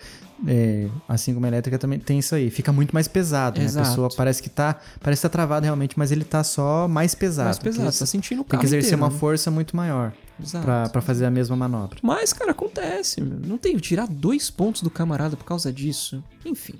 é, 0.46 0.88
assim 1.08 1.34
como 1.34 1.44
a 1.46 1.48
elétrica, 1.48 1.76
também 1.80 1.98
tem 1.98 2.20
isso 2.20 2.36
aí. 2.36 2.48
Fica 2.48 2.72
muito 2.72 2.92
mais 2.92 3.08
pesado, 3.08 3.58
né? 3.58 3.64
A 3.64 3.68
Exato. 3.68 3.88
pessoa 3.88 4.08
parece 4.16 4.40
que 4.40 4.48
tá. 4.48 4.78
Parece 5.00 5.20
que 5.20 5.22
tá 5.24 5.28
travado 5.28 5.64
realmente, 5.64 5.98
mas 5.98 6.12
ele 6.12 6.22
tá 6.22 6.44
só 6.44 6.86
mais 6.86 7.12
pesado. 7.12 7.46
mais 7.46 7.58
pesado, 7.58 7.98
tá 7.98 8.06
sentindo 8.06 8.42
o 8.42 8.44
Tem 8.44 8.50
carro 8.50 8.60
que 8.60 8.66
exercer 8.66 8.90
inteiro, 8.92 9.02
uma 9.02 9.12
né? 9.12 9.18
força 9.18 9.50
muito 9.50 9.76
maior 9.76 10.12
Exato. 10.40 10.64
pra, 10.64 10.88
pra 10.90 11.00
fazer 11.02 11.24
a 11.26 11.30
mesma 11.32 11.56
manobra. 11.56 11.98
Mas, 12.04 12.32
cara, 12.32 12.52
acontece, 12.52 13.20
meu. 13.20 13.40
Não 13.40 13.58
tem 13.58 13.76
tirar 13.78 14.06
dois 14.06 14.48
pontos 14.48 14.80
do 14.80 14.90
camarada 14.90 15.36
por 15.36 15.44
causa 15.44 15.72
disso. 15.72 16.22
Enfim. 16.46 16.74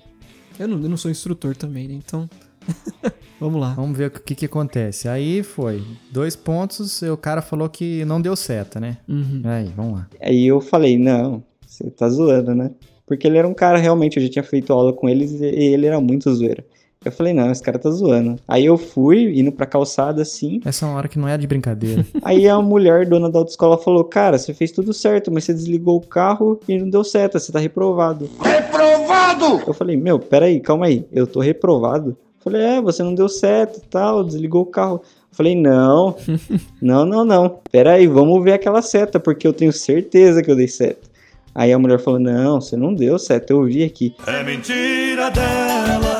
Eu 0.56 0.68
não, 0.68 0.80
eu 0.80 0.88
não 0.88 0.96
sou 0.96 1.10
instrutor 1.10 1.56
também, 1.56 1.88
né? 1.88 1.94
Então. 1.94 2.30
Vamos 3.40 3.60
lá. 3.60 3.72
Vamos 3.74 3.96
ver 3.96 4.08
o 4.08 4.10
que, 4.10 4.34
que 4.34 4.46
acontece. 4.46 5.08
Aí 5.08 5.42
foi. 5.42 5.82
Dois 6.10 6.34
pontos, 6.34 7.02
e 7.02 7.08
o 7.08 7.16
cara 7.16 7.40
falou 7.40 7.68
que 7.68 8.04
não 8.04 8.20
deu 8.20 8.34
seta, 8.34 8.80
né? 8.80 8.98
Uhum. 9.08 9.42
Aí, 9.44 9.72
vamos 9.76 9.94
lá. 9.94 10.08
Aí 10.20 10.46
eu 10.46 10.60
falei, 10.60 10.98
não, 10.98 11.42
você 11.64 11.88
tá 11.90 12.08
zoando, 12.08 12.54
né? 12.54 12.72
Porque 13.06 13.26
ele 13.26 13.38
era 13.38 13.46
um 13.46 13.54
cara, 13.54 13.78
realmente, 13.78 14.16
eu 14.16 14.22
já 14.24 14.28
tinha 14.28 14.42
feito 14.42 14.72
aula 14.72 14.92
com 14.92 15.08
eles 15.08 15.40
e 15.40 15.44
ele 15.44 15.86
era 15.86 16.00
muito 16.00 16.32
zoeiro. 16.34 16.64
Eu 17.04 17.12
falei, 17.12 17.32
não, 17.32 17.50
esse 17.50 17.62
cara 17.62 17.78
tá 17.78 17.90
zoando. 17.90 18.36
Aí 18.46 18.66
eu 18.66 18.76
fui, 18.76 19.38
indo 19.38 19.52
pra 19.52 19.64
calçada 19.64 20.20
assim. 20.20 20.60
Essa 20.64 20.84
é 20.84 20.88
uma 20.88 20.98
hora 20.98 21.08
que 21.08 21.18
não 21.18 21.28
é 21.28 21.38
de 21.38 21.46
brincadeira. 21.46 22.04
Aí 22.22 22.48
a 22.48 22.60
mulher, 22.60 23.06
dona 23.06 23.30
da 23.30 23.38
autoescola, 23.38 23.78
falou: 23.78 24.02
Cara, 24.02 24.36
você 24.36 24.52
fez 24.52 24.72
tudo 24.72 24.92
certo, 24.92 25.30
mas 25.32 25.44
você 25.44 25.54
desligou 25.54 25.96
o 25.96 26.06
carro 26.06 26.58
e 26.68 26.76
não 26.76 26.90
deu 26.90 27.04
seta, 27.04 27.38
você 27.38 27.52
tá 27.52 27.60
reprovado. 27.60 28.28
Reprovado! 28.40 29.62
Eu 29.64 29.72
falei: 29.72 29.96
Meu, 29.96 30.18
peraí, 30.18 30.58
calma 30.58 30.86
aí, 30.86 31.06
eu 31.12 31.26
tô 31.26 31.38
reprovado? 31.38 32.16
Falei: 32.40 32.62
É, 32.62 32.80
você 32.80 33.02
não 33.02 33.14
deu 33.14 33.28
seta 33.28 33.78
e 33.78 33.88
tal, 33.88 34.24
desligou 34.24 34.62
o 34.62 34.66
carro. 34.66 35.02
Falei: 35.32 35.54
Não, 35.54 36.16
não, 36.80 37.04
não, 37.04 37.24
não. 37.24 37.60
Peraí, 37.70 38.06
vamos 38.06 38.42
ver 38.42 38.52
aquela 38.52 38.82
seta, 38.82 39.20
porque 39.20 39.46
eu 39.46 39.52
tenho 39.52 39.72
certeza 39.72 40.42
que 40.42 40.50
eu 40.50 40.56
dei 40.56 40.68
seta. 40.68 41.08
Aí 41.54 41.72
a 41.72 41.78
mulher 41.78 41.98
falou: 41.98 42.20
Não, 42.20 42.60
você 42.60 42.76
não 42.76 42.94
deu 42.94 43.18
seta, 43.18 43.52
eu 43.52 43.64
vi 43.64 43.82
aqui. 43.84 44.14
É 44.26 44.42
mentira 44.42 45.30
dela. 45.30 46.18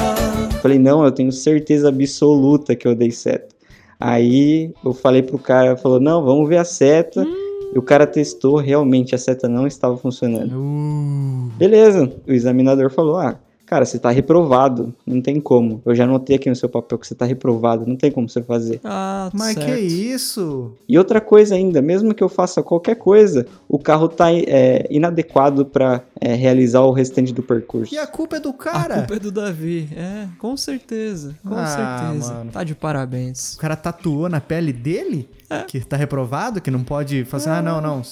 Falei, 0.60 0.78
não, 0.78 1.04
eu 1.04 1.12
tenho 1.12 1.30
certeza 1.30 1.88
absoluta 1.88 2.75
que 2.75 2.87
eu 2.87 2.94
dei 2.94 3.12
seta. 3.12 3.54
Aí 3.98 4.72
eu 4.84 4.92
falei 4.92 5.22
pro 5.22 5.38
cara, 5.38 5.76
falou, 5.76 6.00
não, 6.00 6.25
vamos 6.25 6.48
ver 6.48 6.58
a 6.58 6.64
seta. 6.64 7.25
E 7.72 7.78
o 7.78 7.82
cara 7.82 8.06
testou, 8.06 8.56
realmente 8.56 9.14
a 9.14 9.18
seta 9.18 9.48
não 9.48 9.66
estava 9.66 9.96
funcionando. 9.96 10.56
Uh, 10.56 11.50
Beleza, 11.56 12.10
o 12.26 12.32
examinador 12.32 12.90
falou, 12.90 13.18
ah, 13.18 13.38
cara, 13.68 13.84
você 13.84 13.98
tá 13.98 14.10
reprovado, 14.10 14.94
não 15.06 15.20
tem 15.20 15.38
como. 15.40 15.82
Eu 15.84 15.94
já 15.94 16.04
anotei 16.04 16.37
aqui 16.37 16.48
no 16.48 16.56
seu 16.56 16.68
papel 16.68 16.98
que 16.98 17.06
você 17.06 17.14
tá 17.14 17.25
reprovado, 17.26 17.87
não 17.87 17.96
tem 17.96 18.10
como 18.10 18.28
você 18.28 18.42
fazer. 18.42 18.80
Ah, 18.82 19.30
mas 19.34 19.54
certo. 19.54 19.66
que 19.66 19.78
isso? 19.78 20.72
E 20.88 20.96
outra 20.96 21.20
coisa 21.20 21.54
ainda, 21.54 21.82
mesmo 21.82 22.14
que 22.14 22.22
eu 22.22 22.28
faça 22.28 22.62
qualquer 22.62 22.96
coisa, 22.96 23.46
o 23.68 23.78
carro 23.78 24.08
tá 24.08 24.32
é, 24.32 24.87
inadequado 24.90 25.66
para 25.66 26.02
realizar 26.20 26.80
o 26.80 26.92
restante 26.92 27.32
do 27.32 27.42
percurso. 27.42 27.94
E 27.94 27.98
a 27.98 28.06
culpa 28.06 28.37
é 28.37 28.40
do 28.40 28.50
A 28.50 28.52
cara. 28.54 28.94
culpa 28.96 29.14
é 29.16 29.18
do 29.18 29.30
Davi. 29.30 29.88
É, 29.94 30.26
com 30.38 30.56
certeza. 30.56 31.37
Com 31.46 31.54
Ah, 31.54 31.66
certeza. 32.06 32.34
mano. 32.34 32.50
Tá 32.50 32.64
de 32.64 32.75
parabéns. 32.75 33.54
O 33.54 33.58
cara 33.58 33.76
tatuou 33.76 34.28
na 34.28 34.40
pele 34.40 34.72
dele? 34.72 35.28
É. 35.50 35.62
Que 35.62 35.80
tá 35.80 35.96
reprovado, 35.96 36.60
que 36.60 36.70
não 36.70 36.84
pode 36.84 37.26
assim, 37.32 37.48
ah, 37.48 37.62
não, 37.62 37.80
não, 37.80 38.02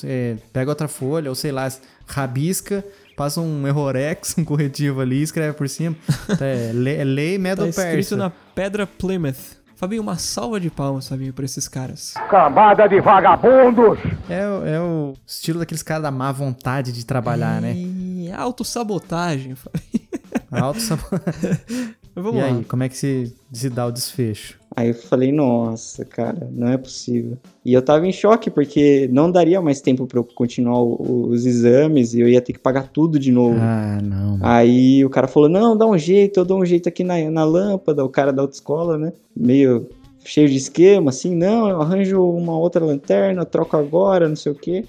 pega 0.52 0.70
outra 0.70 0.88
folha, 0.88 1.28
ou 1.28 1.34
sei 1.34 1.52
lá, 1.52 1.68
rabisca, 2.06 2.82
passa 3.16 3.40
um 3.40 3.66
errorex, 3.66 4.36
um 4.38 4.44
corretivo 4.44 5.00
ali, 5.00 5.22
escreve 5.22 5.54
por 5.54 5.68
cima. 5.68 5.96
É, 6.40 6.70
lei, 6.74 6.96
é 6.98 7.04
lei 7.04 7.36
Tá 7.36 7.42
Medo 7.42 7.66
escrito 7.66 7.90
Persa. 7.92 8.16
na 8.16 8.30
pedra 8.54 8.86
Plymouth. 8.86 9.56
Fabinho, 9.76 10.00
uma 10.02 10.16
salva 10.16 10.58
de 10.58 10.70
palmas, 10.70 11.06
Fabinho, 11.08 11.34
pra 11.34 11.44
esses 11.44 11.68
caras. 11.68 12.14
Camada 12.30 12.86
de 12.88 12.98
vagabundos! 13.00 13.98
É, 14.28 14.46
o- 14.48 14.66
é 14.66 14.80
o 14.80 15.14
estilo 15.26 15.58
daqueles 15.58 15.82
caras 15.82 16.02
da 16.04 16.10
má 16.10 16.32
vontade 16.32 16.92
de 16.92 17.04
trabalhar, 17.04 17.60
né? 17.60 17.74
E 17.76 18.30
autossabotagem, 18.32 19.54
Fabinho. 19.54 20.06
Auto 20.50 20.78
Mas 20.80 20.88
vamos 22.14 22.34
e 22.40 22.42
lá. 22.42 22.46
aí, 22.46 22.64
como 22.64 22.82
é 22.84 22.88
que 22.88 22.96
se, 22.96 23.34
se 23.52 23.68
dá 23.68 23.84
o 23.86 23.92
desfecho? 23.92 24.58
Aí 24.76 24.88
eu 24.88 24.94
falei, 24.94 25.32
nossa, 25.32 26.04
cara, 26.04 26.50
não 26.52 26.68
é 26.68 26.76
possível. 26.76 27.38
E 27.64 27.72
eu 27.72 27.80
tava 27.80 28.06
em 28.06 28.12
choque, 28.12 28.50
porque 28.50 29.08
não 29.10 29.30
daria 29.30 29.62
mais 29.62 29.80
tempo 29.80 30.06
pra 30.06 30.18
eu 30.18 30.24
continuar 30.24 30.82
os 30.82 31.46
exames 31.46 32.12
e 32.12 32.20
eu 32.20 32.28
ia 32.28 32.42
ter 32.42 32.52
que 32.52 32.58
pagar 32.58 32.88
tudo 32.88 33.18
de 33.18 33.32
novo. 33.32 33.56
Ah, 33.58 33.98
não. 34.02 34.38
Aí 34.42 35.02
o 35.02 35.08
cara 35.08 35.26
falou, 35.26 35.48
não, 35.48 35.74
dá 35.74 35.86
um 35.86 35.96
jeito, 35.96 36.38
eu 36.38 36.44
dou 36.44 36.60
um 36.60 36.66
jeito 36.66 36.90
aqui 36.90 37.02
na, 37.02 37.30
na 37.30 37.42
lâmpada, 37.42 38.04
o 38.04 38.08
cara 38.10 38.30
da 38.34 38.42
autoescola, 38.42 38.98
né? 38.98 39.14
Meio 39.34 39.88
cheio 40.22 40.46
de 40.46 40.56
esquema, 40.56 41.08
assim, 41.08 41.34
não, 41.34 41.70
eu 41.70 41.80
arranjo 41.80 42.22
uma 42.22 42.58
outra 42.58 42.84
lanterna, 42.84 43.46
troco 43.46 43.78
agora, 43.78 44.28
não 44.28 44.36
sei 44.36 44.52
o 44.52 44.56
quê. 44.56 44.84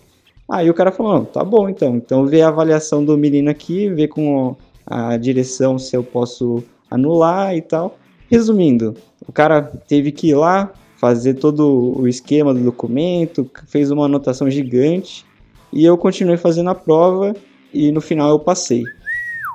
Aí 0.49 0.69
o 0.69 0.73
cara 0.73 0.91
falou, 0.91 1.13
não, 1.13 1.23
tá 1.23 1.45
bom 1.45 1.69
então. 1.69 1.95
Então 1.95 2.25
vê 2.25 2.41
a 2.41 2.49
avaliação 2.49 3.05
do 3.05 3.17
menino 3.17 3.49
aqui, 3.49 3.87
vê 3.89 4.05
com 4.05 4.53
a 4.85 5.15
direção 5.15 5.79
se 5.79 5.95
eu 5.95 6.03
posso 6.03 6.61
anular 6.91 7.55
e 7.55 7.61
tal. 7.61 7.97
Resumindo, 8.29 8.95
o 9.25 9.31
cara 9.31 9.61
teve 9.61 10.11
que 10.11 10.29
ir 10.29 10.35
lá, 10.35 10.71
fazer 10.97 11.35
todo 11.35 11.99
o 11.99 12.07
esquema 12.07 12.53
do 12.53 12.59
documento, 12.59 13.49
fez 13.67 13.89
uma 13.91 14.05
anotação 14.05 14.49
gigante, 14.49 15.25
e 15.71 15.85
eu 15.85 15.97
continuei 15.97 16.37
fazendo 16.37 16.69
a 16.69 16.75
prova, 16.75 17.35
e 17.73 17.91
no 17.91 18.01
final 18.01 18.29
eu 18.29 18.39
passei. 18.39 18.83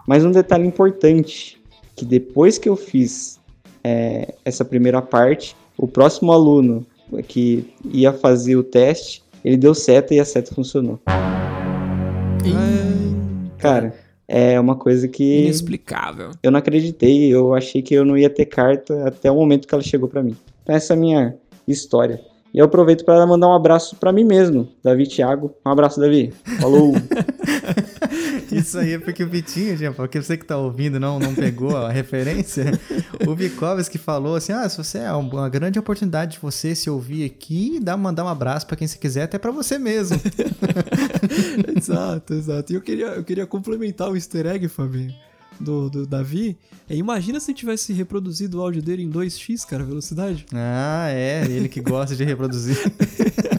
Mas 0.07 0.25
um 0.25 0.31
detalhe 0.31 0.67
importante, 0.67 1.61
que 1.95 2.05
depois 2.05 2.59
que 2.59 2.69
eu 2.69 2.77
fiz 2.77 3.39
é, 3.85 4.35
essa 4.45 4.65
primeira 4.65 5.03
parte, 5.03 5.57
o 5.77 5.87
próximo 5.87 6.33
aluno 6.33 6.87
que 7.29 7.73
ia 7.93 8.13
fazer 8.13 8.57
o 8.57 8.63
teste, 8.63 9.23
ele 9.45 9.57
deu 9.57 9.75
seta 9.75 10.15
e 10.15 10.21
a 10.21 10.25
seta 10.25 10.55
funcionou. 10.55 10.99
Cara, 13.59 13.95
é 14.35 14.59
uma 14.59 14.75
coisa 14.75 15.07
que 15.07 15.43
Inexplicável. 15.43 16.31
eu 16.43 16.51
não 16.51 16.59
acreditei, 16.59 17.29
eu 17.29 17.55
achei 17.55 17.83
que 17.83 17.93
eu 17.93 18.03
não 18.03 18.17
ia 18.17 18.31
ter 18.31 18.47
carta 18.47 19.07
até 19.07 19.31
o 19.31 19.35
momento 19.35 19.69
que 19.69 19.75
ela 19.75 19.83
chegou 19.83 20.09
pra 20.09 20.23
mim. 20.23 20.35
Então 20.63 20.75
essa 20.75 20.95
é 20.95 20.97
a 20.97 20.99
minha 20.99 21.35
história. 21.69 22.19
E 22.55 22.59
eu 22.59 22.65
aproveito 22.65 23.05
para 23.05 23.27
mandar 23.27 23.49
um 23.49 23.53
abraço 23.53 23.95
pra 23.97 24.11
mim 24.11 24.25
mesmo, 24.25 24.69
Davi 24.83 25.07
Thiago. 25.07 25.55
Um 25.67 25.71
abraço, 25.71 26.01
Davi. 26.01 26.33
Falou. 26.59 26.93
Isso 28.51 28.79
aí 28.79 28.93
é 28.95 28.99
porque 28.99 29.25
o 29.25 29.29
Vitinho, 29.29 29.77
gente, 29.77 29.95
porque 29.95 30.21
você 30.21 30.37
que 30.37 30.45
tá 30.45 30.59
ouvindo 30.59 31.01
não, 31.01 31.19
não 31.19 31.35
pegou 31.35 31.77
a 31.77 31.91
referência. 31.91 32.65
O 33.27 33.35
Vikovski 33.35 33.99
falou 33.99 34.37
assim: 34.37 34.53
ah, 34.53 34.69
se 34.69 34.77
você 34.77 34.99
é 34.99 35.13
uma 35.13 35.49
grande 35.49 35.79
oportunidade 35.79 36.33
de 36.33 36.39
você 36.39 36.75
se 36.75 36.91
ouvir 36.91 37.25
aqui 37.25 37.77
e 37.77 37.81
dar, 37.81 37.97
mandar 37.97 38.25
um 38.25 38.29
abraço 38.29 38.67
pra 38.67 38.77
quem 38.77 38.87
você 38.87 38.99
quiser, 38.99 39.23
até 39.23 39.39
pra 39.39 39.51
você 39.51 39.79
mesmo. 39.79 40.21
exato, 41.77 42.35
exato. 42.35 42.73
E 42.73 42.77
eu 42.77 42.81
queria, 42.81 43.07
eu 43.07 43.25
queria 43.25 43.47
complementar 43.47 44.11
o 44.11 44.17
easter 44.17 44.47
egg, 44.47 44.69
Fabinho, 44.69 45.15
do, 45.59 45.89
do 45.89 46.07
Davi. 46.07 46.57
É, 46.89 46.95
imagina 46.95 47.39
se 47.41 47.55
tivesse 47.55 47.93
reproduzido 47.93 48.59
o 48.59 48.61
áudio 48.61 48.83
dele 48.83 49.03
em 49.03 49.11
2x, 49.11 49.67
cara, 49.67 49.85
velocidade. 49.85 50.47
Ah, 50.53 51.09
é, 51.11 51.45
ele 51.45 51.69
que 51.69 51.81
gosta 51.81 52.17
de 52.17 52.25
reproduzir. 52.25 52.77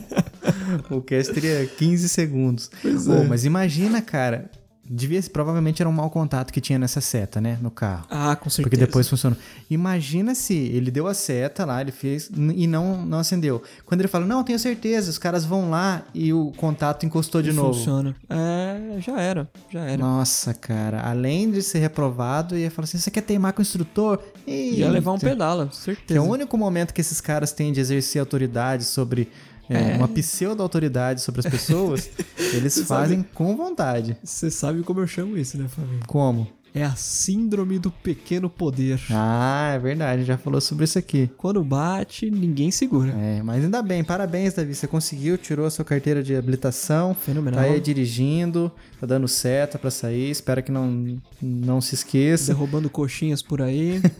o 0.89 1.01
cast 1.01 1.33
teria 1.33 1.65
15 1.65 2.09
segundos. 2.09 2.69
Pois 2.81 3.07
Ô, 3.07 3.15
é. 3.15 3.27
Mas 3.27 3.45
imagina, 3.45 4.01
cara. 4.01 4.49
Devia, 4.85 5.21
provavelmente 5.31 5.81
era 5.81 5.89
um 5.89 5.93
mau 5.93 6.09
contato 6.09 6.51
que 6.51 6.59
tinha 6.59 6.77
nessa 6.77 6.99
seta, 6.99 7.39
né? 7.39 7.57
No 7.61 7.71
carro. 7.71 8.05
Ah, 8.09 8.35
com 8.35 8.49
certeza. 8.49 8.63
Porque 8.63 8.77
depois 8.77 9.07
funcionou. 9.07 9.39
Imagina 9.69 10.35
se 10.35 10.53
ele 10.53 10.91
deu 10.91 11.07
a 11.07 11.13
seta 11.13 11.63
lá, 11.63 11.79
ele 11.79 11.91
fez 11.91 12.29
e 12.35 12.67
não, 12.67 13.05
não 13.05 13.19
acendeu. 13.19 13.63
Quando 13.85 14.01
ele 14.01 14.09
fala, 14.09 14.25
não, 14.25 14.43
tenho 14.43 14.59
certeza, 14.59 15.09
os 15.09 15.17
caras 15.17 15.45
vão 15.45 15.69
lá 15.69 16.03
e 16.13 16.33
o 16.33 16.51
contato 16.57 17.05
encostou 17.05 17.41
de 17.41 17.53
novo. 17.53 17.73
Funciona. 17.73 18.13
É, 18.29 18.99
já 18.99 19.19
era, 19.21 19.49
já 19.69 19.79
era. 19.81 19.97
Nossa, 19.97 20.53
cara, 20.53 21.01
além 21.01 21.49
de 21.49 21.61
ser 21.61 21.79
reprovado, 21.79 22.57
ia 22.57 22.69
falar 22.69 22.83
assim: 22.83 22.97
você 22.97 23.09
quer 23.09 23.21
teimar 23.21 23.53
com 23.53 23.59
o 23.59 23.63
instrutor? 23.63 24.19
Ia 24.45 24.89
levar 24.89 25.13
um 25.13 25.19
pedala, 25.19 25.67
Que 25.67 25.77
certeza. 25.77 26.19
é 26.19 26.21
o 26.21 26.25
único 26.25 26.57
momento 26.57 26.93
que 26.93 26.99
esses 26.99 27.21
caras 27.21 27.53
têm 27.53 27.71
de 27.71 27.79
exercer 27.79 28.19
autoridade 28.19 28.83
sobre. 28.83 29.29
É, 29.73 29.97
Uma 29.97 30.07
pseudo-autoridade 30.07 31.21
sobre 31.21 31.41
as 31.41 31.47
pessoas, 31.47 32.09
eles 32.53 32.79
fazem 32.81 33.25
com 33.33 33.55
vontade. 33.55 34.17
Você 34.23 34.49
sabe 34.49 34.83
como 34.83 34.99
eu 34.99 35.07
chamo 35.07 35.37
isso, 35.37 35.57
né, 35.57 35.67
Fabinho? 35.67 36.01
Como? 36.07 36.47
É 36.75 36.83
a 36.83 36.95
síndrome 36.95 37.77
do 37.77 37.91
pequeno 37.91 38.49
poder. 38.49 38.99
Ah, 39.11 39.73
é 39.75 39.79
verdade, 39.79 40.23
já 40.23 40.39
falou 40.39 40.59
sobre 40.59 40.85
isso 40.85 40.97
aqui. 40.97 41.29
Quando 41.37 41.63
bate, 41.63 42.31
ninguém 42.31 42.71
segura. 42.71 43.11
É, 43.11 43.43
mas 43.43 43.63
ainda 43.63 43.79
bem, 43.83 44.03
parabéns, 44.03 44.55
Davi. 44.55 44.73
Você 44.73 44.87
conseguiu, 44.87 45.37
tirou 45.37 45.67
a 45.67 45.69
sua 45.69 45.85
carteira 45.85 46.23
de 46.23 46.35
habilitação. 46.35 47.13
Fenomenal. 47.13 47.59
Tá 47.59 47.67
aí 47.67 47.79
dirigindo, 47.79 48.71
tá 48.99 49.05
dando 49.05 49.27
seta 49.27 49.77
pra 49.77 49.91
sair. 49.91 50.31
Espero 50.31 50.63
que 50.63 50.71
não, 50.71 51.15
não 51.39 51.79
se 51.79 51.93
esqueça. 51.93 52.51
Derrubando 52.51 52.89
coxinhas 52.89 53.43
por 53.43 53.61
aí. 53.61 54.01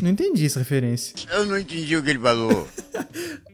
Não 0.00 0.10
entendi 0.10 0.46
essa 0.46 0.58
referência. 0.58 1.14
Eu 1.32 1.46
não 1.46 1.58
entendi 1.58 1.96
o 1.96 2.02
que 2.02 2.10
ele 2.10 2.18
falou. 2.18 2.68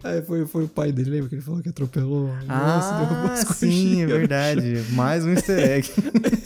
É, 0.04 0.20
foi, 0.22 0.44
foi 0.46 0.64
o 0.64 0.68
pai 0.68 0.90
dele, 0.90 1.10
lembra 1.10 1.28
que 1.28 1.36
ele 1.36 1.42
falou 1.42 1.62
que 1.62 1.68
atropelou? 1.68 2.26
Nossa, 2.46 2.48
Ah, 2.48 3.32
as 3.32 3.56
sim, 3.56 4.02
é 4.02 4.06
verdade. 4.06 4.84
Mais 4.92 5.24
um 5.24 5.30
easter 5.30 5.58
egg. 5.58 5.88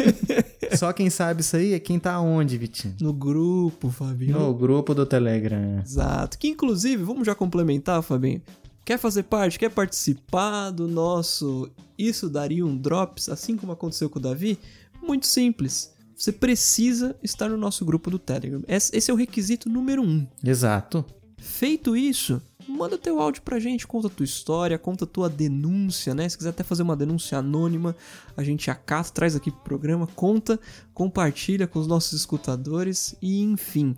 Só 0.76 0.92
quem 0.92 1.08
sabe 1.08 1.40
isso 1.40 1.56
aí 1.56 1.72
é 1.72 1.78
quem 1.78 1.98
tá 1.98 2.20
onde, 2.20 2.58
Vitinho? 2.58 2.94
No 3.00 3.12
grupo, 3.12 3.90
Fabinho. 3.90 4.38
No 4.38 4.52
grupo 4.54 4.94
do 4.94 5.06
Telegram. 5.06 5.80
Exato. 5.82 6.38
Que 6.38 6.48
inclusive, 6.48 7.02
vamos 7.02 7.26
já 7.26 7.34
complementar, 7.34 8.02
Fabinho. 8.02 8.42
Quer 8.84 8.98
fazer 8.98 9.24
parte, 9.24 9.58
quer 9.58 9.70
participar 9.70 10.70
do 10.70 10.86
nosso 10.86 11.68
Isso 11.98 12.28
Daria 12.28 12.64
um 12.64 12.76
Drops, 12.76 13.28
assim 13.28 13.56
como 13.56 13.72
aconteceu 13.72 14.08
com 14.10 14.18
o 14.18 14.22
Davi? 14.22 14.58
Muito 15.02 15.26
simples. 15.26 15.92
Você 16.16 16.32
precisa 16.32 17.14
estar 17.22 17.48
no 17.48 17.56
nosso 17.56 17.84
grupo 17.84 18.10
do 18.10 18.18
Telegram. 18.18 18.62
Esse 18.68 19.10
é 19.10 19.14
o 19.14 19.16
requisito 19.16 19.68
número 19.68 20.02
um. 20.02 20.26
Exato. 20.44 21.04
Feito 21.46 21.96
isso, 21.96 22.42
manda 22.68 22.98
teu 22.98 23.20
áudio 23.20 23.40
pra 23.40 23.60
gente, 23.60 23.86
conta 23.86 24.10
tua 24.10 24.24
história, 24.24 24.76
conta 24.76 25.06
tua 25.06 25.30
denúncia, 25.30 26.12
né? 26.12 26.28
Se 26.28 26.36
quiser 26.36 26.50
até 26.50 26.64
fazer 26.64 26.82
uma 26.82 26.96
denúncia 26.96 27.38
anônima, 27.38 27.96
a 28.36 28.42
gente 28.42 28.70
acata, 28.70 29.10
traz 29.10 29.36
aqui 29.36 29.50
pro 29.50 29.60
programa, 29.60 30.08
conta, 30.08 30.60
compartilha 30.92 31.66
com 31.66 31.78
os 31.78 31.86
nossos 31.86 32.12
escutadores 32.12 33.14
e 33.22 33.40
enfim. 33.42 33.96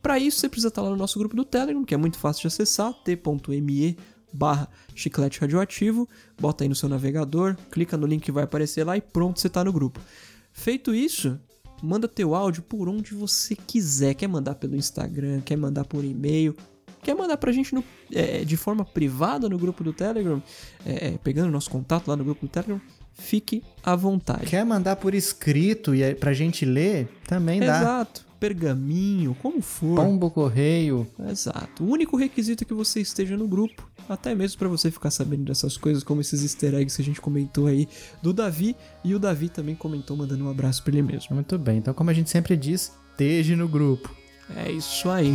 Pra 0.00 0.18
isso 0.18 0.40
você 0.40 0.48
precisa 0.48 0.68
estar 0.68 0.82
lá 0.82 0.90
no 0.90 0.96
nosso 0.96 1.18
grupo 1.18 1.36
do 1.36 1.44
Telegram, 1.44 1.84
que 1.84 1.94
é 1.94 1.98
muito 1.98 2.18
fácil 2.18 2.40
de 2.40 2.46
acessar, 2.48 2.92
t.me 3.04 3.96
barra 4.32 4.68
chiclete 4.94 5.40
radioativo, 5.40 6.08
bota 6.40 6.64
aí 6.64 6.68
no 6.68 6.74
seu 6.74 6.88
navegador, 6.88 7.56
clica 7.70 7.96
no 7.96 8.06
link 8.06 8.24
que 8.24 8.32
vai 8.32 8.44
aparecer 8.44 8.84
lá 8.84 8.96
e 8.96 9.00
pronto, 9.00 9.38
você 9.38 9.48
tá 9.48 9.62
no 9.62 9.72
grupo. 9.72 10.00
Feito 10.50 10.94
isso, 10.94 11.38
manda 11.82 12.08
teu 12.08 12.34
áudio 12.34 12.62
por 12.62 12.88
onde 12.88 13.14
você 13.14 13.54
quiser. 13.54 14.14
Quer 14.14 14.28
mandar 14.28 14.54
pelo 14.56 14.74
Instagram, 14.74 15.42
quer 15.42 15.56
mandar 15.56 15.84
por 15.84 16.04
e-mail, 16.04 16.56
quer 17.06 17.14
mandar 17.14 17.36
pra 17.36 17.52
gente 17.52 17.74
no- 17.74 17.84
é, 18.12 18.44
de 18.44 18.56
forma 18.56 18.84
privada 18.84 19.48
no 19.48 19.56
grupo 19.56 19.82
do 19.84 19.92
Telegram, 19.92 20.42
é, 20.84 21.08
é, 21.08 21.10
pegando 21.22 21.50
nosso 21.50 21.70
contato 21.70 22.08
lá 22.08 22.16
no 22.16 22.24
grupo 22.24 22.44
do 22.46 22.48
Telegram, 22.50 22.80
fique 23.14 23.62
à 23.82 23.94
vontade. 23.96 24.46
Quer 24.46 24.64
mandar 24.66 24.96
por 24.96 25.14
escrito 25.14 25.94
e 25.94 26.14
pra 26.16 26.32
gente 26.32 26.64
ler? 26.64 27.08
Também 27.26 27.60
dá. 27.60 27.78
Exato. 27.80 28.26
Pergaminho, 28.38 29.34
como 29.40 29.62
for. 29.62 29.96
Pombo 29.96 30.30
correio. 30.30 31.06
Exato. 31.30 31.82
O 31.82 31.88
único 31.90 32.18
requisito 32.18 32.64
é 32.64 32.66
que 32.66 32.74
você 32.74 33.00
esteja 33.00 33.34
no 33.34 33.48
grupo, 33.48 33.88
até 34.08 34.34
mesmo 34.34 34.58
pra 34.58 34.68
você 34.68 34.90
ficar 34.90 35.10
sabendo 35.10 35.44
dessas 35.44 35.78
coisas, 35.78 36.02
como 36.04 36.20
esses 36.20 36.42
easter 36.42 36.74
eggs 36.74 36.94
que 36.96 37.00
a 37.02 37.04
gente 37.04 37.20
comentou 37.20 37.66
aí 37.66 37.88
do 38.22 38.34
Davi, 38.34 38.76
e 39.02 39.14
o 39.14 39.18
Davi 39.18 39.48
também 39.48 39.74
comentou 39.74 40.16
mandando 40.18 40.44
um 40.44 40.50
abraço 40.50 40.82
pra 40.82 40.92
ele 40.92 41.00
mesmo. 41.02 41.34
Muito 41.34 41.56
bem. 41.56 41.78
Então, 41.78 41.94
como 41.94 42.10
a 42.10 42.12
gente 42.12 42.28
sempre 42.28 42.56
diz, 42.58 42.92
esteja 43.12 43.56
no 43.56 43.66
grupo. 43.66 44.14
É 44.54 44.70
isso 44.70 45.08
aí. 45.08 45.34